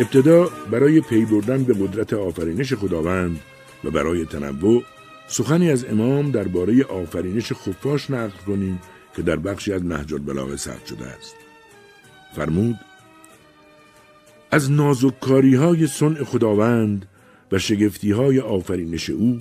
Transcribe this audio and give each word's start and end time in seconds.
ابتدا 0.00 0.50
برای 0.70 1.00
پی 1.00 1.24
بردن 1.24 1.64
به 1.64 1.74
قدرت 1.74 2.12
آفرینش 2.12 2.72
خداوند 2.74 3.40
و 3.84 3.90
برای 3.90 4.24
تنوع 4.24 4.84
سخنی 5.28 5.70
از 5.70 5.84
امام 5.84 6.30
درباره 6.30 6.84
آفرینش 6.84 7.52
خفاش 7.52 8.10
نقل 8.10 8.38
کنیم 8.46 8.80
که 9.16 9.22
در 9.22 9.36
بخشی 9.36 9.72
از 9.72 9.84
نهج 9.84 10.14
البلاغه 10.14 10.56
ثبت 10.56 10.86
شده 10.86 11.06
است. 11.06 11.34
فرمود 12.36 12.76
از 14.50 14.70
نازککاری 14.70 15.54
های 15.54 15.86
صنع 15.86 16.24
خداوند 16.24 17.08
و 17.52 17.58
شگفتی 17.58 18.10
های 18.10 18.40
آفرینش 18.40 19.10
او 19.10 19.40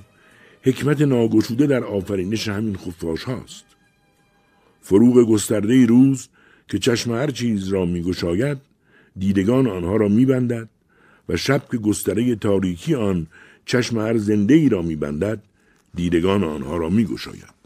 حکمت 0.63 1.01
ناگشوده 1.01 1.67
در 1.67 1.83
آفرینش 1.83 2.47
همین 2.47 2.77
خفاش 2.77 3.23
هاست. 3.23 3.65
فروغ 4.81 5.29
گسترده 5.29 5.85
روز 5.85 6.29
که 6.67 6.79
چشم 6.79 7.11
هر 7.11 7.31
چیز 7.31 7.67
را 7.67 7.85
میگشاید 7.85 8.68
دیدگان 9.19 9.67
آنها 9.67 9.95
را 9.95 10.07
میبندد 10.07 10.69
و 11.29 11.37
شب 11.37 11.63
که 11.71 11.77
گستره 11.77 12.35
تاریکی 12.35 12.95
آن 12.95 13.27
چشم 13.65 13.99
هر 13.99 14.17
زنده 14.17 14.53
ای 14.53 14.69
را 14.69 14.81
میبندد 14.81 15.43
دیدگان 15.95 16.43
آنها 16.43 16.77
را 16.77 16.89
میگشاید. 16.89 17.59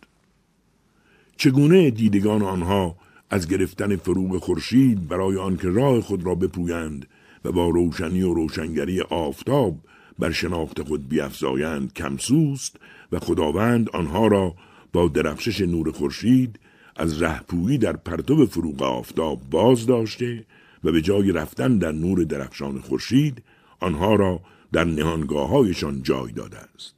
چگونه 1.37 1.89
دیدگان 1.89 2.41
آنها 2.41 2.95
از 3.29 3.47
گرفتن 3.47 3.95
فروغ 3.95 4.37
خورشید 4.43 5.07
برای 5.07 5.37
آنکه 5.37 5.69
راه 5.69 6.01
خود 6.01 6.25
را 6.25 6.35
بپویند 6.35 7.07
و 7.45 7.51
با 7.51 7.69
روشنی 7.69 8.21
و 8.21 8.33
روشنگری 8.33 9.01
آفتاب 9.01 9.77
بر 10.19 10.31
شناخت 10.31 10.81
خود 10.81 11.09
بیافزایند 11.09 11.93
کمسوست 11.93 12.75
و 13.11 13.19
خداوند 13.19 13.89
آنها 13.89 14.27
را 14.27 14.55
با 14.93 15.07
درخشش 15.07 15.61
نور 15.61 15.91
خورشید 15.91 16.59
از 16.95 17.21
رهپویی 17.21 17.77
در 17.77 17.95
پرتو 17.95 18.45
فروغ 18.45 18.81
آفتاب 18.81 19.41
باز 19.51 19.85
داشته 19.85 20.45
و 20.83 20.91
به 20.91 21.01
جای 21.01 21.31
رفتن 21.31 21.77
در 21.77 21.91
نور 21.91 22.23
درخشان 22.23 22.79
خورشید 22.79 23.43
آنها 23.79 24.15
را 24.15 24.41
در 24.71 24.83
نهانگاه 24.83 25.49
هایشان 25.49 26.03
جای 26.03 26.31
داده 26.31 26.57
است. 26.57 26.95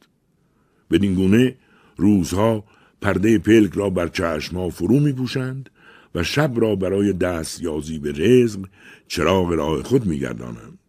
بدین 0.92 1.16
گونه 1.16 1.56
روزها 1.98 2.64
پرده 3.02 3.38
پلک 3.38 3.74
را 3.74 3.90
بر 3.90 4.08
چشمها 4.08 4.70
فرو 4.70 5.00
می 5.00 5.14
پوشند 5.14 5.70
و 6.16 6.24
شب 6.24 6.52
را 6.56 6.76
برای 6.76 7.14
دست 7.14 7.62
یازی 7.62 8.00
به 8.00 8.12
رزق 8.12 8.60
چراغ 9.08 9.52
راه 9.52 9.84
خود 9.84 10.06
می 10.06 10.20
گردانند. 10.20 10.80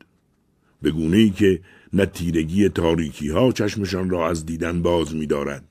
به 0.83 0.91
گونه 0.91 1.17
ای 1.17 1.31
که 1.31 1.61
نه 1.93 2.07
تیرگی 2.07 2.69
تاریکی 2.69 3.29
ها 3.29 3.53
چشمشان 3.53 4.11
را 4.11 4.29
از 4.29 4.47
دیدن 4.47 4.83
باز 4.83 5.15
می 5.15 5.27
دارد 5.27 5.65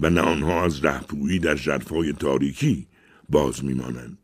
و 0.00 0.10
نه 0.10 0.20
آنها 0.20 0.64
از 0.64 0.84
رهپویی 0.84 1.38
در 1.38 1.54
جرفای 1.54 2.12
تاریکی 2.12 2.86
باز 3.28 3.64
می 3.64 3.74
مانند. 3.74 4.18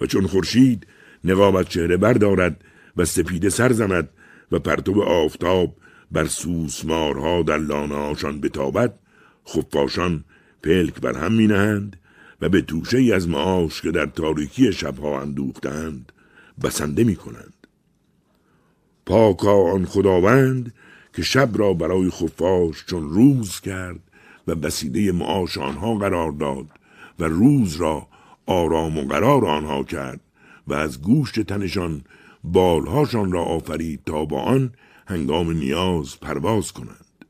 و 0.00 0.06
چون 0.06 0.26
خورشید 0.26 0.86
نقاب 1.28 1.56
از 1.56 1.68
چهره 1.68 1.96
بردارد 1.96 2.64
و 2.96 3.04
سپیده 3.04 3.48
سر 3.48 3.72
زند 3.72 4.08
و 4.52 4.58
پرتو 4.58 5.02
آفتاب 5.02 5.76
بر 6.12 6.24
سوسمارها 6.24 7.42
در 7.42 7.58
لانهاشان 7.58 8.40
بتابد 8.40 8.94
خفاشان 9.48 10.24
پلک 10.62 11.00
بر 11.00 11.18
هم 11.18 11.32
می 11.32 11.46
نهند 11.46 11.96
و 12.40 12.48
به 12.48 12.60
توشه 12.60 13.14
از 13.14 13.28
معاش 13.28 13.82
که 13.82 13.90
در 13.90 14.06
تاریکی 14.06 14.72
شبها 14.72 15.20
اندوختند 15.20 16.12
بسنده 16.64 17.04
می 17.04 17.16
کنند. 17.16 17.54
پاکا 19.06 19.72
آن 19.72 19.84
خداوند 19.84 20.74
که 21.14 21.22
شب 21.22 21.50
را 21.54 21.72
برای 21.72 22.10
خفاش 22.10 22.84
چون 22.86 23.08
روز 23.08 23.60
کرد 23.60 24.00
و 24.46 24.54
بسیده 24.54 25.12
معاش 25.12 25.58
آنها 25.58 25.94
قرار 25.94 26.32
داد 26.32 26.66
و 27.18 27.24
روز 27.24 27.76
را 27.76 28.06
آرام 28.46 28.98
و 28.98 29.02
قرار 29.02 29.46
آنها 29.46 29.84
کرد 29.84 30.20
و 30.68 30.74
از 30.74 31.02
گوشت 31.02 31.40
تنشان 31.40 32.02
بالهاشان 32.44 33.32
را 33.32 33.42
آفرید 33.42 34.00
تا 34.06 34.24
با 34.24 34.40
آن 34.40 34.72
هنگام 35.06 35.50
نیاز 35.50 36.20
پرواز 36.20 36.72
کنند. 36.72 37.24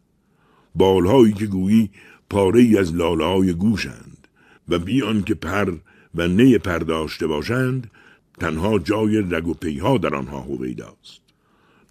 بالهایی 0.75 1.32
که 1.32 1.47
گویی 1.47 1.91
پاره 2.31 2.60
ای 2.60 2.78
از 2.78 2.94
لاله 2.94 3.25
های 3.25 3.53
گوشند 3.53 4.28
و 4.69 4.78
بیان 4.78 5.22
که 5.22 5.34
پر 5.34 5.75
و 6.15 6.28
نی 6.28 6.59
پر 6.59 6.78
داشته 6.78 7.27
باشند 7.27 7.91
تنها 8.41 8.78
جای 8.78 9.19
رگ 9.31 9.48
و 9.48 9.54
پیها 9.54 9.98
در 9.98 10.15
آنها 10.15 10.41
هویداست. 10.41 11.21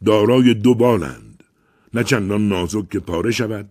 دارای 0.06 0.54
دو 0.54 0.76
بالند 0.76 1.44
نه 1.94 2.04
چندان 2.04 2.48
نازک 2.48 2.90
که 2.90 3.00
پاره 3.00 3.32
شود 3.32 3.70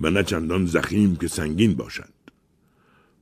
و 0.00 0.10
نه 0.10 0.22
چندان 0.22 0.66
زخیم 0.66 1.16
که 1.16 1.28
سنگین 1.28 1.74
باشد. 1.74 2.12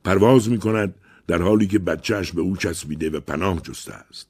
پرواز 0.05 0.51
می 0.51 0.59
کند 0.59 0.95
در 1.27 1.43
حالی 1.43 1.67
که 1.67 1.79
بچهش 1.79 2.33
به 2.33 2.41
او 2.41 2.57
چسبیده 2.57 3.11
و 3.11 3.21
پناه 3.21 3.61
جسته 3.61 3.95
است. 3.95 4.29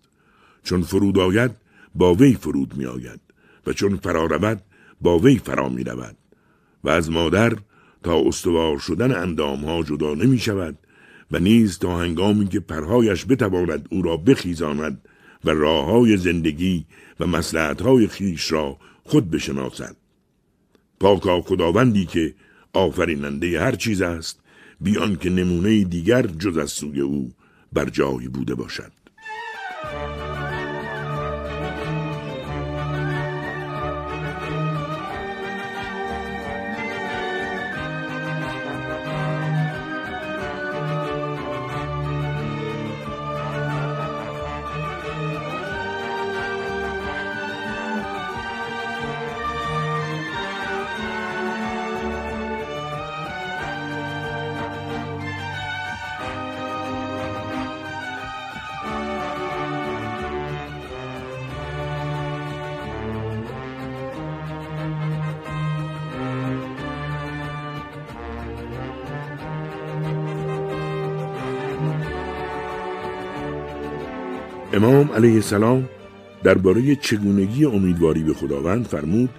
چون 0.64 0.82
فرود 0.82 1.18
آید 1.18 1.50
با 1.94 2.14
وی 2.14 2.34
فرود 2.34 2.76
می 2.76 2.86
آید 2.86 3.20
و 3.66 3.72
چون 3.72 3.96
فرا 3.96 4.26
رود 4.26 4.62
با 5.00 5.18
وی 5.18 5.38
فرا 5.38 5.68
می 5.68 5.84
رود 5.84 6.16
و 6.84 6.88
از 6.88 7.10
مادر 7.10 7.52
تا 8.02 8.20
استوار 8.20 8.78
شدن 8.78 9.22
اندام 9.22 9.64
ها 9.64 9.82
جدا 9.82 10.14
نمی 10.14 10.38
شود 10.38 10.78
و 11.30 11.38
نیز 11.38 11.78
تا 11.78 11.98
هنگامی 11.98 12.46
که 12.46 12.60
پرهایش 12.60 13.26
بتواند 13.28 13.88
او 13.90 14.02
را 14.02 14.16
بخیزاند 14.16 15.08
و 15.44 15.50
راه 15.50 15.84
های 15.84 16.16
زندگی 16.16 16.86
و 17.20 17.26
مسلحت 17.26 17.82
های 17.82 18.06
خیش 18.06 18.52
را 18.52 18.78
خود 19.04 19.30
بشناسد. 19.30 19.96
پاکا 21.00 21.40
خداوندی 21.40 22.06
که 22.06 22.34
آفریننده 22.72 23.60
هر 23.60 23.72
چیز 23.72 24.02
است 24.02 24.40
بیان 24.80 25.16
که 25.16 25.30
نمونه 25.30 25.84
دیگر 25.84 26.26
جز 26.26 26.56
از 26.56 26.70
سوی 26.70 27.00
او 27.00 27.32
بر 27.72 27.90
جایی 27.90 28.28
بوده 28.28 28.54
باشد. 28.54 28.92
امام 74.76 75.12
علیه 75.12 75.34
السلام 75.34 75.88
درباره 76.42 76.96
چگونگی 76.96 77.64
امیدواری 77.64 78.22
به 78.22 78.34
خداوند 78.34 78.86
فرمود 78.86 79.30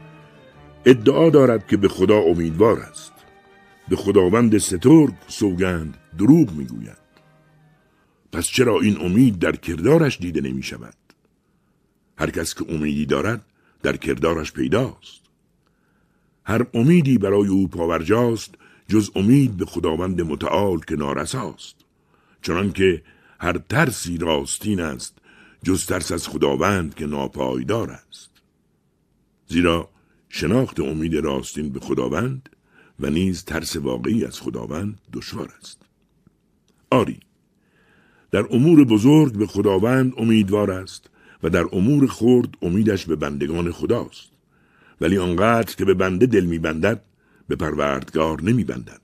ادعا 0.86 1.30
دارد 1.30 1.68
که 1.68 1.78
به 1.78 1.88
خدا 1.88 2.18
امیدوار 2.18 2.80
است. 2.80 3.13
به 3.89 3.95
خداوند 3.95 4.57
سترگ 4.57 5.13
سوگند 5.28 5.98
دروغ 6.18 6.51
می‌گوید. 6.51 6.98
پس 8.31 8.48
چرا 8.48 8.80
این 8.80 8.98
امید 9.01 9.39
در 9.39 9.56
کردارش 9.56 10.18
دیده 10.18 10.42
نمی 10.42 10.63
شود 10.63 10.95
هر 12.18 12.30
کس 12.30 12.56
که 12.56 12.66
امیدی 12.69 13.06
دارد 13.06 13.45
در 13.84 13.98
کردارش 13.98 14.51
پیداست. 14.54 15.22
هر 16.45 16.66
امیدی 16.74 17.18
برای 17.18 17.48
او 17.48 17.68
پاورجاست 17.68 18.56
جز 18.88 19.12
امید 19.16 19.57
به 19.57 19.66
خداوند 19.66 20.22
متعال 20.22 20.80
که 20.80 20.95
نارساست 20.95 21.75
چنانکه 22.42 23.01
هر 23.39 23.57
ترسی 23.57 24.18
راستین 24.18 24.80
است 24.80 25.18
جز 25.67 25.85
ترس 25.85 26.11
از 26.11 26.27
خداوند 26.27 26.95
که 26.95 27.05
ناپایدار 27.05 27.91
است. 27.91 28.29
زیرا 29.47 29.89
شناخت 30.29 30.79
امید 30.79 31.15
راستین 31.15 31.69
به 31.69 31.79
خداوند 31.79 32.49
و 32.99 33.09
نیز 33.09 33.43
ترس 33.43 33.75
واقعی 33.75 34.25
از 34.25 34.39
خداوند 34.39 34.99
دشوار 35.13 35.53
است. 35.59 35.81
آری 36.91 37.19
در 38.31 38.45
امور 38.49 38.83
بزرگ 38.83 39.33
به 39.33 39.47
خداوند 39.47 40.13
امیدوار 40.17 40.71
است 40.71 41.09
و 41.43 41.49
در 41.49 41.65
امور 41.71 42.07
خرد 42.07 42.49
امیدش 42.61 43.05
به 43.05 43.15
بندگان 43.15 43.71
خداست. 43.71 44.29
ولی 45.01 45.17
آنقدر 45.17 45.75
که 45.75 45.85
به 45.85 45.93
بنده 45.93 46.25
دل 46.25 46.45
میبندد 46.45 47.01
به 47.47 47.55
پروردگار 47.55 48.41
نمیبندد. 48.41 49.01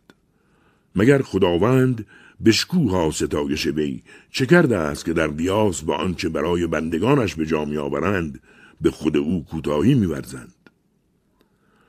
مگر 0.95 1.21
خداوند 1.21 2.06
بشکوها 2.46 3.12
ستایش 3.12 3.68
وی. 3.68 4.04
چه 4.32 4.46
کرده 4.46 4.78
است 4.78 5.06
که 5.06 5.14
در 5.14 5.28
قیاس 5.28 5.82
با 5.82 5.96
آنچه 5.96 6.30
برای 6.30 6.68
بندگانش 6.68 7.36
به 7.36 7.46
جا 7.46 7.62
آورند 7.62 8.40
به 8.82 8.92
خود 8.92 9.18
او 9.18 9.46
کوتاهی 9.46 9.94
میورزند؟ 9.94 10.54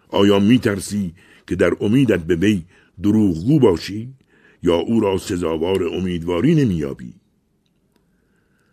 آیا 0.09 0.39
میترسی 0.39 1.15
که 1.47 1.57
در 1.57 1.77
امیدت 1.81 2.21
به 2.21 2.37
وی 2.37 2.65
دروغگو 3.03 3.59
باشی 3.59 4.15
یا 4.63 4.75
او 4.75 5.01
را 5.01 5.19
سزاوار 5.19 5.85
امیدواری 5.85 6.55
نمییابی؟ 6.55 7.15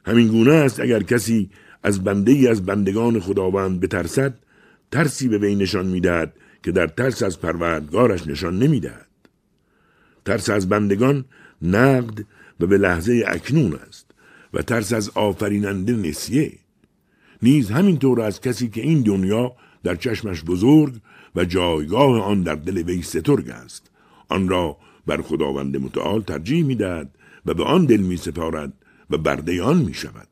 همین 0.06 0.28
گونه 0.28 0.54
است 0.54 0.80
اگر 0.80 1.04
کسی 1.04 1.50
از 1.84 2.04
بنده 2.04 2.32
ای 2.32 2.48
از 2.48 2.66
بندگان 2.66 3.20
خداوند 3.20 3.80
بترسد 3.80 4.34
ترسی 4.92 5.28
به 5.28 5.38
وی 5.38 5.56
نشان 5.56 5.86
می‌دهد 5.86 6.34
که 6.64 6.72
در 6.72 6.88
ترس 6.88 7.24
از 7.24 7.42
پروردگارش 7.42 8.28
نشان 8.28 8.60
نمی‌دهد. 8.60 9.08
ترس 10.26 10.50
از 10.50 10.70
بندگان 10.70 11.26
نقد 11.62 12.26
و 12.60 12.68
به 12.68 12.78
لحظه 12.78 13.24
اکنون 13.28 13.80
است 13.88 14.12
و 14.54 14.62
ترس 14.62 14.94
از 14.94 15.10
آفریننده 15.10 15.94
نسیه. 15.94 16.52
نیز 17.42 17.72
همینطور 17.72 18.22
از 18.22 18.42
کسی 18.42 18.70
که 18.70 18.82
این 18.82 19.02
دنیا 19.02 19.56
در 19.84 19.96
چشمش 19.96 20.44
بزرگ 20.44 20.94
و 21.36 21.46
جایگاه 21.46 22.22
آن 22.22 22.44
در 22.44 22.56
دل 22.56 22.78
وی 22.78 23.02
سترگ 23.02 23.50
است. 23.50 23.92
آن 24.30 24.50
را 24.50 24.78
بر 25.08 25.22
خداوند 25.22 25.78
متعال 25.78 26.22
ترجیح 26.22 26.66
می‌دهد 26.66 27.16
و 27.46 27.54
به 27.54 27.64
آن 27.64 27.86
دل 27.86 28.02
می 28.02 28.18
سپارد 28.18 28.74
و 29.10 29.18
برده 29.18 29.64
آن 29.64 29.78
می 29.78 29.94
شود 29.94 30.28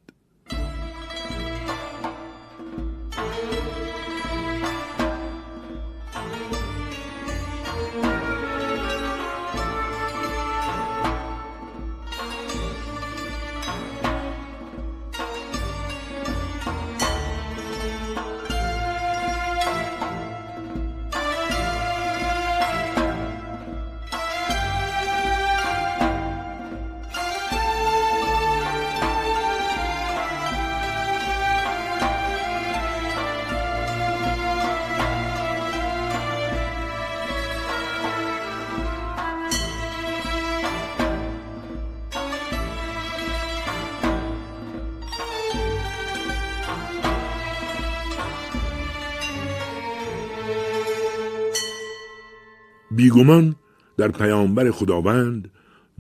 بیگمان 53.00 53.56
در 53.98 54.08
پیامبر 54.08 54.72
خداوند 54.72 55.52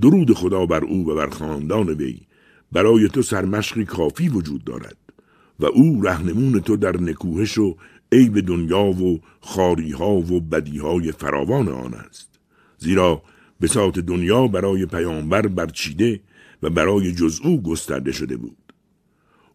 درود 0.01 0.33
خدا 0.33 0.65
بر 0.65 0.83
او 0.83 1.09
و 1.09 1.15
بر 1.15 1.29
خاندان 1.29 1.89
وی 1.89 2.19
برای 2.71 3.09
تو 3.09 3.21
سرمشقی 3.21 3.85
کافی 3.85 4.29
وجود 4.29 4.63
دارد 4.63 4.97
و 5.59 5.65
او 5.65 6.01
رهنمون 6.01 6.59
تو 6.59 6.77
در 6.77 6.97
نکوهش 6.97 7.57
و 7.57 7.77
عیب 8.11 8.39
دنیا 8.39 8.83
و 8.83 9.19
خاریها 9.41 10.11
و 10.11 10.41
بدیهای 10.41 11.11
فراوان 11.11 11.67
آن 11.67 11.93
است. 11.93 12.39
زیرا 12.77 13.21
بساط 13.61 13.99
دنیا 13.99 14.47
برای 14.47 14.85
پیامبر 14.85 15.47
برچیده 15.47 16.19
و 16.63 16.69
برای 16.69 17.11
جز 17.11 17.39
او 17.43 17.61
گسترده 17.61 18.11
شده 18.11 18.37
بود. 18.37 18.73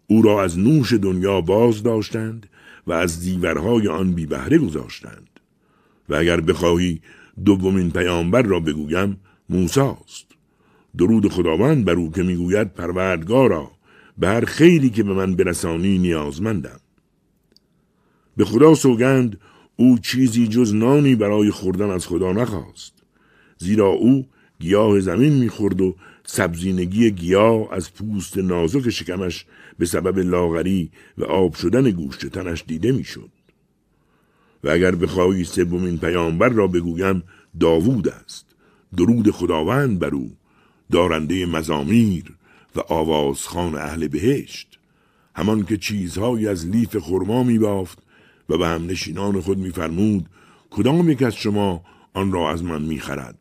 او 0.06 0.22
را 0.22 0.42
از 0.42 0.58
نوش 0.58 0.92
دنیا 0.92 1.40
باز 1.40 1.82
داشتند 1.82 2.46
و 2.86 2.92
از 2.92 3.20
دیورهای 3.20 3.88
آن 3.88 4.12
بی 4.12 4.26
بهره 4.26 4.58
گذاشتند. 4.58 5.34
و 6.08 6.14
اگر 6.14 6.40
بخواهی 6.40 7.00
دومین 7.44 7.90
پیامبر 7.90 8.42
را 8.42 8.60
بگویم 8.60 9.16
موساست. 9.48 10.26
درود 10.98 11.28
خداوند 11.28 11.84
بر 11.84 11.94
او 11.94 12.12
که 12.12 12.22
می‌گوید 12.22 12.74
پروردگارا 12.74 13.70
به 14.18 14.28
هر 14.28 14.44
خیلی 14.44 14.90
که 14.90 15.02
به 15.02 15.14
من 15.14 15.36
برسانی 15.36 15.98
نیازمندم. 15.98 16.80
به 18.36 18.44
خدا 18.44 18.74
سوگند 18.74 19.40
او 19.76 19.98
چیزی 19.98 20.48
جز 20.48 20.74
نانی 20.74 21.14
برای 21.14 21.50
خوردن 21.50 21.90
از 21.90 22.06
خدا 22.06 22.32
نخواست. 22.32 22.92
زیرا 23.58 23.88
او 23.88 24.26
گیاه 24.60 25.00
زمین 25.00 25.32
می‌خورد 25.32 25.80
و 25.80 25.96
سبزینگی 26.26 27.10
گیاه 27.10 27.68
از 27.72 27.94
پوست 27.94 28.38
نازک 28.38 28.90
شکمش 28.90 29.46
به 29.78 29.86
سبب 29.86 30.18
لاغری 30.18 30.90
و 31.18 31.24
آب 31.24 31.54
شدن 31.54 31.90
گوشت 31.90 32.26
تنش 32.26 32.64
دیده 32.66 32.92
می‌شد. 32.92 33.30
و 34.64 34.68
اگر 34.68 34.94
بخواهی 34.94 35.44
سومین 35.44 35.98
پیامبر 35.98 36.48
را 36.48 36.66
بگویم 36.66 37.22
داوود 37.60 38.08
است. 38.08 38.46
درود 38.96 39.30
خداوند 39.30 39.98
بر 39.98 40.14
او 40.14 40.36
دارنده 40.92 41.46
مزامیر 41.46 42.24
و 42.76 42.80
آوازخان 42.80 43.74
اهل 43.74 44.08
بهشت. 44.08 44.78
همان 45.36 45.64
که 45.64 45.76
چیزهایی 45.76 46.48
از 46.48 46.66
لیف 46.66 46.96
خرما 46.96 47.42
می 47.42 47.58
بافت 47.58 47.98
و 48.48 48.58
به 48.58 48.66
هم 48.66 48.86
نشینان 48.86 49.40
خود 49.40 49.58
میفرمود 49.58 50.28
کدام 50.70 51.10
یک 51.10 51.22
از 51.22 51.34
شما 51.34 51.84
آن 52.14 52.32
را 52.32 52.50
از 52.50 52.64
من 52.64 52.82
می‌خرد؟ 52.82 53.38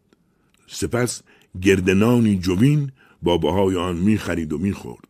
سپس 0.68 1.22
گردنانی 1.62 2.39
جوین 2.39 2.92
با 3.22 3.38
بهای 3.38 3.75
آن 3.75 3.96
می‌خرید 3.96 4.53
و 4.53 4.58
می‌خورد. 4.58 5.08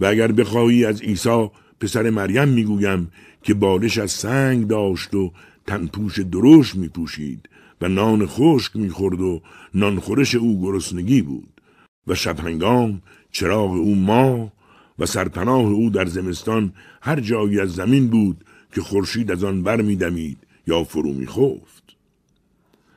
و 0.00 0.04
اگر 0.06 0.32
بخواهی 0.32 0.84
از 0.84 1.02
عیسی 1.02 1.50
پسر 1.80 2.10
مریم 2.10 2.48
می‌گویم 2.48 3.10
که 3.42 3.54
بالش 3.54 3.98
از 3.98 4.10
سنگ 4.10 4.66
داشت 4.66 5.14
و 5.14 5.32
تنپوش 5.66 6.18
دروش 6.18 6.74
میپوشید 6.74 7.48
و 7.80 7.88
نان 7.88 8.26
خشک 8.26 8.76
می‌خورد 8.76 9.20
و 9.20 9.42
نانخورش 9.74 10.34
او 10.34 10.62
گرسنگی 10.62 11.22
بود 11.22 11.60
و 12.06 12.14
شبهنگام 12.14 13.02
چراغ 13.32 13.70
او 13.70 13.94
ما 13.94 14.52
و 14.98 15.06
سرپناه 15.06 15.66
او 15.66 15.90
در 15.90 16.06
زمستان 16.06 16.72
هر 17.02 17.20
جایی 17.20 17.60
از 17.60 17.74
زمین 17.74 18.08
بود 18.08 18.44
که 18.74 18.80
خورشید 18.80 19.30
از 19.30 19.44
آن 19.44 19.62
بر 19.62 19.82
میدمید 19.82 20.38
یا 20.66 20.84
فرو 20.84 21.12
میخفت. 21.12 21.96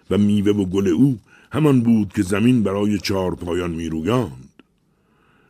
و 0.09 0.17
میوه 0.17 0.51
و 0.51 0.65
گل 0.65 0.87
او 0.87 1.19
همان 1.51 1.81
بود 1.81 2.13
که 2.13 2.21
زمین 2.21 2.63
برای 2.63 2.99
چهار 2.99 3.35
پایان 3.35 3.71
میرویاند. 3.71 4.49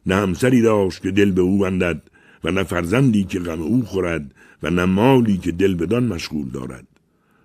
نه 0.06 0.16
همسری 0.16 0.62
داشت 0.62 1.02
که 1.02 1.12
دل 1.12 1.32
به 1.32 1.42
او 1.42 1.58
بندد 1.58 2.02
و 2.46 2.52
نه 2.52 2.64
فرزندی 2.64 3.24
که 3.24 3.40
غم 3.40 3.62
او 3.62 3.86
خورد 3.86 4.36
و 4.64 4.70
نه 4.70 4.86
مالی 4.86 5.38
که 5.38 5.52
دل 5.52 5.76
بدان 5.76 6.04
مشغول 6.04 6.50
دارد 6.50 6.88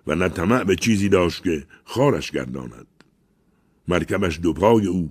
و 0.07 0.15
نه 0.15 0.29
طمع 0.29 0.63
به 0.63 0.75
چیزی 0.75 1.09
داشت 1.09 1.43
که 1.43 1.63
خارش 1.83 2.31
گرداند. 2.31 2.87
مرکبش 3.87 4.39
دو 4.39 4.53
پای 4.53 4.87
او 4.87 5.09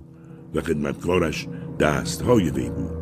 و 0.55 0.61
خدمتکارش 0.61 1.47
دستهای 1.79 2.49
وی 2.49 2.69
بود. 2.69 3.00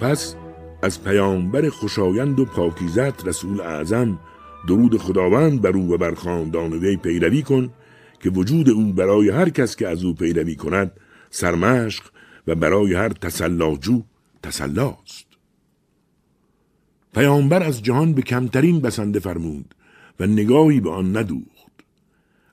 پس 0.00 0.34
از 0.82 1.04
پیامبر 1.04 1.68
خوشایند 1.68 2.40
و 2.40 2.44
پاکیزت 2.44 3.26
رسول 3.26 3.60
اعظم 3.60 4.18
درود 4.68 4.96
خداوند 4.96 5.62
بر 5.62 5.70
او 5.70 5.94
و 5.94 5.96
بر 5.96 6.14
خاندان 6.14 6.72
وی 6.72 6.96
پیروی 6.96 7.42
کن 7.42 7.70
که 8.20 8.30
وجود 8.30 8.68
او 8.70 8.92
برای 8.92 9.30
هر 9.30 9.48
کس 9.48 9.76
که 9.76 9.88
از 9.88 10.04
او 10.04 10.14
پیروی 10.14 10.56
کند 10.56 10.92
سرمشق 11.30 12.04
و 12.46 12.54
برای 12.54 12.94
هر 12.94 13.08
تسلاجو 13.08 14.02
تسلاست. 14.42 15.26
پیامبر 17.14 17.62
از 17.62 17.82
جهان 17.82 18.12
به 18.12 18.22
کمترین 18.22 18.80
بسنده 18.80 19.18
فرمود 19.18 19.74
و 20.20 20.26
نگاهی 20.26 20.80
به 20.80 20.90
آن 20.90 21.16
ندوخت. 21.16 21.72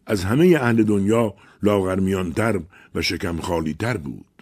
از 0.05 0.23
همه 0.23 0.57
اهل 0.61 0.83
دنیا 0.83 1.33
لاغرمیانتر 1.63 2.59
و 2.95 3.01
شکم 3.01 3.37
تر 3.79 3.97
بود. 3.97 4.36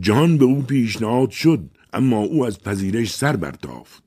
جهان 0.00 0.38
به 0.38 0.44
او 0.44 0.62
پیشنهاد 0.62 1.30
شد 1.30 1.60
اما 1.92 2.18
او 2.18 2.46
از 2.46 2.60
پذیرش 2.60 3.14
سر 3.14 3.36
برتافت. 3.36 4.02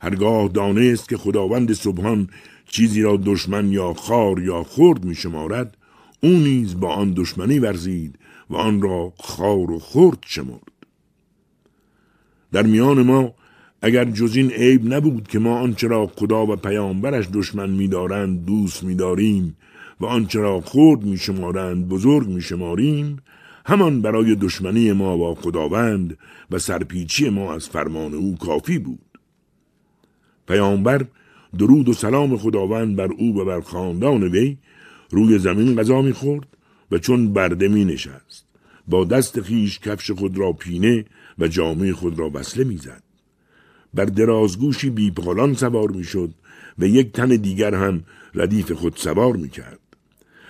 هرگاه 0.00 0.48
دانست 0.48 1.08
که 1.08 1.16
خداوند 1.16 1.72
سبحان 1.72 2.28
چیزی 2.68 3.02
را 3.02 3.16
دشمن 3.24 3.72
یا 3.72 3.94
خار 3.94 4.42
یا 4.42 4.62
خرد 4.62 5.04
می 5.04 5.14
شمارد 5.14 5.76
او 6.22 6.30
نیز 6.30 6.80
با 6.80 6.94
آن 6.94 7.12
دشمنی 7.16 7.58
ورزید 7.58 8.18
و 8.50 8.56
آن 8.56 8.82
را 8.82 9.12
خار 9.18 9.70
و 9.70 9.78
خرد 9.78 10.18
شمرد. 10.26 10.72
در 12.52 12.62
میان 12.62 13.02
ما 13.02 13.34
اگر 13.82 14.04
جز 14.04 14.36
این 14.36 14.50
عیب 14.50 14.94
نبود 14.94 15.28
که 15.28 15.38
ما 15.38 15.58
آنچه 15.58 15.88
را 15.88 16.06
خدا 16.06 16.46
و 16.46 16.56
پیامبرش 16.56 17.28
دشمن 17.32 17.70
میدارند 17.70 18.44
دوست 18.44 18.84
میداریم 18.84 19.56
و 20.00 20.06
آنچه 20.06 20.40
را 20.40 20.60
خرد 20.60 21.04
میشمارند 21.04 21.88
بزرگ 21.88 22.28
میشماریم 22.28 23.16
همان 23.68 24.02
برای 24.02 24.34
دشمنی 24.34 24.92
ما 24.92 25.16
با 25.16 25.34
خداوند 25.34 26.18
و 26.50 26.58
سرپیچی 26.58 27.28
ما 27.28 27.54
از 27.54 27.68
فرمان 27.68 28.14
او 28.14 28.36
کافی 28.36 28.78
بود. 28.78 29.18
پیامبر 30.48 31.04
درود 31.58 31.88
و 31.88 31.92
سلام 31.92 32.36
خداوند 32.36 32.96
بر 32.96 33.12
او 33.12 33.40
و 33.40 33.44
بر 33.44 33.60
خاندان 33.60 34.22
وی 34.22 34.56
روی 35.10 35.38
زمین 35.38 35.76
غذا 35.76 36.02
می‌خورد 36.02 36.46
و 36.90 36.98
چون 36.98 37.32
برده 37.32 37.68
می 37.68 37.84
نشست 37.84 38.46
با 38.88 39.04
دست 39.04 39.40
خیش 39.40 39.78
کفش 39.78 40.10
خود 40.10 40.38
را 40.38 40.52
پینه 40.52 41.04
و 41.38 41.48
جامعه 41.48 41.92
خود 41.92 42.18
را 42.18 42.30
وصله 42.34 42.64
می‌زد. 42.64 43.02
بر 43.94 44.04
درازگوشی 44.04 44.90
بیپالان 44.90 45.54
سوار 45.54 45.90
می‌شد 45.90 46.30
و 46.78 46.86
یک 46.86 47.12
تن 47.12 47.28
دیگر 47.28 47.74
هم 47.74 48.04
ردیف 48.34 48.72
خود 48.72 48.96
سوار 48.96 49.36
می‌کرد. 49.36 49.78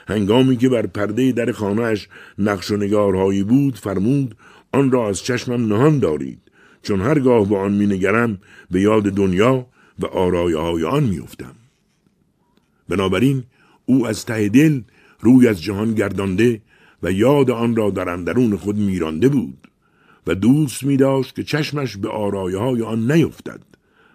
هنگامی 0.08 0.56
که 0.56 0.68
بر 0.68 0.86
پرده 0.86 1.32
در 1.32 1.52
خانهاش 1.52 2.08
نقش 2.38 2.70
و 2.70 2.76
نگارهایی 2.76 3.42
بود 3.42 3.78
فرمود 3.78 4.36
آن 4.72 4.90
را 4.90 5.08
از 5.08 5.22
چشمم 5.22 5.72
نهان 5.72 5.98
دارید 5.98 6.38
چون 6.82 7.00
هرگاه 7.00 7.48
با 7.48 7.60
آن 7.60 7.72
مینگرم 7.72 8.38
به 8.70 8.80
یاد 8.80 9.02
دنیا 9.02 9.66
و 9.98 10.06
آرایه 10.06 10.58
های 10.58 10.84
آن 10.84 11.04
میافتم. 11.04 11.54
بنابراین 12.88 13.44
او 13.86 14.06
از 14.06 14.26
ته 14.26 14.48
دل 14.48 14.80
روی 15.20 15.48
از 15.48 15.62
جهان 15.62 15.94
گردانده 15.94 16.60
و 17.02 17.12
یاد 17.12 17.50
آن 17.50 17.76
را 17.76 17.90
در 17.90 18.08
اندرون 18.08 18.56
خود 18.56 18.76
میرانده 18.76 19.28
بود 19.28 19.68
و 20.26 20.34
دوست 20.34 20.82
می 20.84 20.96
داشت 20.96 21.36
که 21.36 21.42
چشمش 21.42 21.96
به 21.96 22.08
آرایه 22.08 22.58
های 22.58 22.82
آن 22.82 23.12
نیفتد 23.12 23.60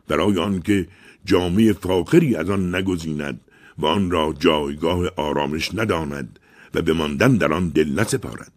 برای 0.08 0.38
آنکه 0.38 0.88
جامعه 1.26 1.74
فاخری 1.74 2.36
از 2.36 2.50
آن 2.50 2.76
نگزیند 2.76 3.40
و 3.78 3.86
آن 3.86 4.12
را 4.12 4.34
جایگاه 4.40 5.08
آرامش 5.16 5.76
نداند 5.76 6.40
و 6.74 6.82
به 6.82 6.94
ماندن 6.94 7.38
در 7.38 7.54
آن 7.54 7.70
دل 7.70 8.00
نسپارد. 8.00 8.52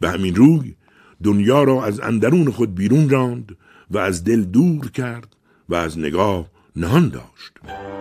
به 0.00 0.10
همین 0.10 0.34
روی 0.34 0.74
دنیا 1.22 1.62
را 1.62 1.84
از 1.84 2.00
اندرون 2.00 2.50
خود 2.50 2.74
بیرون 2.74 3.08
راند 3.08 3.56
و 3.90 3.98
از 3.98 4.24
دل 4.24 4.44
دور 4.44 4.90
کرد 4.90 5.36
و 5.68 5.74
از 5.74 5.98
نگاه 5.98 6.46
نهان 6.76 7.08
داشت. 7.08 7.93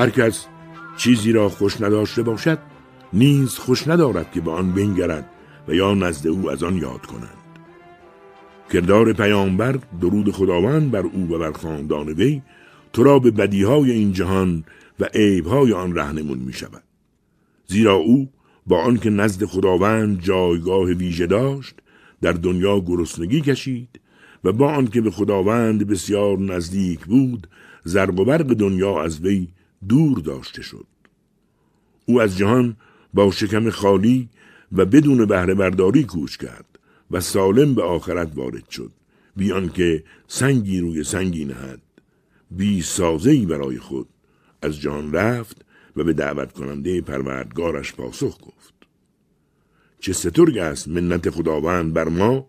هر 0.00 0.10
کس 0.10 0.46
چیزی 0.96 1.32
را 1.32 1.48
خوش 1.48 1.80
نداشته 1.80 2.22
باشد 2.22 2.58
نیز 3.12 3.54
خوش 3.54 3.88
ندارد 3.88 4.32
که 4.32 4.40
به 4.40 4.50
آن 4.50 4.72
بنگرد 4.72 5.30
و 5.68 5.74
یا 5.74 5.94
نزد 5.94 6.26
او 6.28 6.50
از 6.50 6.62
آن 6.62 6.76
یاد 6.76 7.06
کنند. 7.06 7.40
کردار 8.72 9.12
پیامبر 9.12 9.78
درود 10.00 10.30
خداوند 10.30 10.90
بر 10.90 11.02
او 11.12 11.28
و 11.28 11.38
بر 11.38 11.52
خاندان 11.52 12.08
وی 12.08 12.42
تو 12.92 13.02
را 13.02 13.18
به 13.18 13.30
بدیهای 13.30 13.90
این 13.90 14.12
جهان 14.12 14.64
و 15.00 15.04
عیبهای 15.04 15.72
آن 15.72 15.94
رهنمون 15.94 16.38
می 16.38 16.52
شود 16.52 16.82
زیرا 17.66 17.94
او 17.94 18.28
با 18.66 18.82
آنکه 18.82 19.10
نزد 19.10 19.44
خداوند 19.44 20.22
جایگاه 20.22 20.84
ویژه 20.84 21.26
داشت 21.26 21.74
در 22.22 22.32
دنیا 22.32 22.80
گرسنگی 22.80 23.40
کشید 23.40 24.00
و 24.44 24.52
با 24.52 24.72
آنکه 24.72 25.00
به 25.00 25.10
خداوند 25.10 25.86
بسیار 25.86 26.38
نزدیک 26.38 27.06
بود 27.06 27.46
زرق 27.84 28.20
و 28.20 28.24
برق 28.24 28.46
دنیا 28.46 29.02
از 29.02 29.20
وی 29.20 29.48
دور 29.88 30.18
داشته 30.18 30.62
شد. 30.62 30.86
او 32.06 32.20
از 32.20 32.38
جهان 32.38 32.76
با 33.14 33.30
شکم 33.30 33.70
خالی 33.70 34.28
و 34.72 34.84
بدون 34.84 35.24
بهره 35.24 35.54
برداری 35.54 36.04
کوچ 36.04 36.36
کرد 36.36 36.78
و 37.10 37.20
سالم 37.20 37.74
به 37.74 37.82
آخرت 37.82 38.32
وارد 38.34 38.70
شد. 38.70 38.92
بیان 39.36 39.68
که 39.68 40.04
سنگی 40.26 40.80
روی 40.80 41.04
سنگی 41.04 41.44
نهد. 41.44 41.80
بی 42.50 42.82
سازهی 42.82 43.46
برای 43.46 43.78
خود 43.78 44.08
از 44.62 44.80
جهان 44.80 45.12
رفت 45.12 45.64
و 45.96 46.04
به 46.04 46.12
دعوت 46.12 46.52
کننده 46.52 47.00
پروردگارش 47.00 47.92
پاسخ 47.92 48.38
گفت. 48.40 48.74
چه 50.00 50.12
سترگ 50.12 50.58
است 50.58 50.88
منت 50.88 51.30
خداوند 51.30 51.92
بر 51.92 52.08
ما 52.08 52.46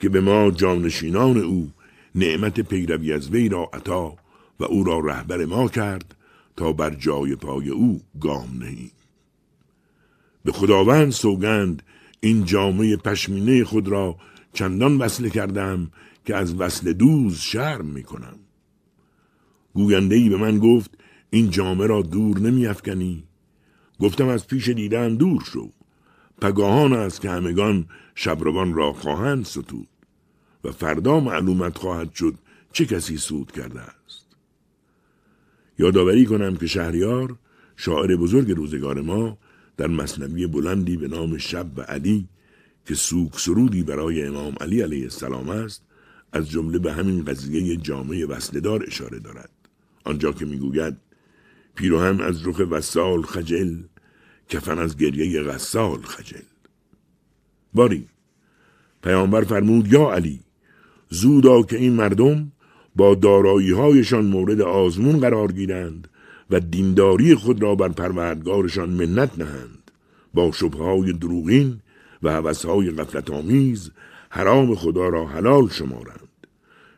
که 0.00 0.08
به 0.08 0.20
ما 0.20 0.50
جانشینان 0.50 1.36
او 1.36 1.70
نعمت 2.14 2.60
پیروی 2.60 3.12
از 3.12 3.30
وی 3.30 3.48
را 3.48 3.70
عطا 3.72 4.16
و 4.60 4.64
او 4.64 4.84
را 4.84 4.98
رهبر 4.98 5.44
ما 5.44 5.68
کرد 5.68 6.14
تا 6.56 6.72
بر 6.72 6.94
جای 6.94 7.36
پای 7.36 7.68
او 7.68 8.00
گام 8.20 8.58
نهیم 8.58 8.90
به 10.44 10.52
خداوند 10.52 11.10
سوگند 11.10 11.82
این 12.20 12.44
جامعه 12.44 12.96
پشمینه 12.96 13.64
خود 13.64 13.88
را 13.88 14.16
چندان 14.52 14.98
وصله 14.98 15.30
کردم 15.30 15.90
که 16.24 16.36
از 16.36 16.54
وصل 16.54 16.92
دوز 16.92 17.38
شرم 17.38 17.86
می 17.86 18.02
کنم. 18.02 18.36
گوینده 19.74 20.14
ای 20.14 20.28
به 20.28 20.36
من 20.36 20.58
گفت 20.58 20.90
این 21.30 21.50
جامعه 21.50 21.86
را 21.86 22.02
دور 22.02 22.38
نمی 22.38 22.66
افکنی. 22.66 23.24
گفتم 24.00 24.28
از 24.28 24.46
پیش 24.46 24.68
دیدن 24.68 25.14
دور 25.14 25.42
شو. 25.52 25.70
پگاهان 26.40 26.92
است 26.92 27.20
که 27.20 27.30
همگان 27.30 27.86
شبروان 28.14 28.74
را 28.74 28.92
خواهند 28.92 29.44
ستود 29.44 29.88
و 30.64 30.72
فردا 30.72 31.20
معلومت 31.20 31.78
خواهد 31.78 32.14
شد 32.14 32.34
چه 32.72 32.86
کسی 32.86 33.16
سود 33.16 33.52
کرده 33.52 33.80
است. 33.80 34.03
یادآوری 35.78 36.26
کنم 36.26 36.56
که 36.56 36.66
شهریار 36.66 37.36
شاعر 37.76 38.16
بزرگ 38.16 38.50
روزگار 38.50 39.00
ما 39.00 39.38
در 39.76 39.86
مصنوی 39.86 40.46
بلندی 40.46 40.96
به 40.96 41.08
نام 41.08 41.38
شب 41.38 41.78
و 41.78 41.80
علی 41.80 42.28
که 42.86 42.94
سوک 42.94 43.40
سرودی 43.40 43.82
برای 43.82 44.22
امام 44.22 44.54
علی 44.60 44.82
علیه 44.82 45.02
السلام 45.02 45.48
است 45.48 45.82
از 46.32 46.50
جمله 46.50 46.78
به 46.78 46.92
همین 46.92 47.24
قضیه 47.24 47.76
جامعه 47.76 48.26
وصلدار 48.26 48.84
اشاره 48.86 49.18
دارد. 49.18 49.50
آنجا 50.04 50.32
که 50.32 50.44
می‌گوید 50.44 50.96
پیروهم 51.74 52.20
از 52.20 52.46
رخ 52.46 52.60
وسال 52.70 53.22
خجل 53.22 53.82
کفن 54.48 54.78
از 54.78 54.96
گریه 54.96 55.42
غسال 55.42 56.02
خجل. 56.02 56.42
باری 57.74 58.06
پیامبر 59.02 59.44
فرمود 59.44 59.92
یا 59.92 60.12
علی 60.12 60.40
زودا 61.10 61.62
که 61.62 61.76
این 61.76 61.92
مردم 61.92 62.52
با 62.96 63.14
دارایی 63.14 63.70
هایشان 63.70 64.24
مورد 64.24 64.60
آزمون 64.60 65.20
قرار 65.20 65.52
گیرند 65.52 66.08
و 66.50 66.60
دینداری 66.60 67.34
خود 67.34 67.62
را 67.62 67.74
بر 67.74 67.88
پروردگارشان 67.88 68.88
منت 68.90 69.38
نهند. 69.38 69.90
با 70.34 70.52
شبه 70.52 71.12
دروغین 71.12 71.80
و 72.22 72.32
حوثهای 72.32 72.90
غفلت 72.90 73.30
آمیز 73.30 73.90
حرام 74.30 74.74
خدا 74.74 75.08
را 75.08 75.26
حلال 75.26 75.68
شمارند. 75.68 76.28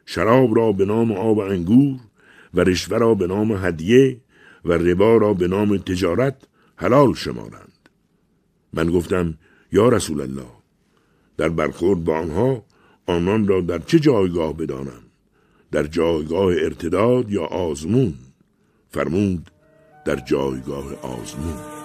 شراب 0.06 0.56
را 0.56 0.72
به 0.72 0.84
نام 0.84 1.12
آب 1.12 1.38
انگور 1.38 2.00
و 2.54 2.60
رشوه 2.60 2.98
را 2.98 3.14
به 3.14 3.26
نام 3.26 3.66
هدیه 3.66 4.20
و 4.64 4.72
ربا 4.72 5.16
را 5.16 5.34
به 5.34 5.48
نام 5.48 5.76
تجارت 5.76 6.36
حلال 6.76 7.14
شمارند. 7.14 7.88
من 8.72 8.90
گفتم 8.90 9.34
یا 9.72 9.88
رسول 9.88 10.20
الله 10.20 10.56
در 11.36 11.48
برخورد 11.48 12.04
با 12.04 12.18
آنها 12.18 12.64
آنان 13.06 13.48
را 13.48 13.60
در 13.60 13.78
چه 13.78 13.98
جایگاه 13.98 14.56
بدانم؟ 14.56 15.05
در 15.76 15.86
جایگاه 15.86 16.52
ارتداد 16.52 17.30
یا 17.30 17.44
آزمون؟ 17.44 18.14
فرمود 18.90 19.50
در 20.04 20.16
جایگاه 20.16 20.94
آزمون. 21.02 21.75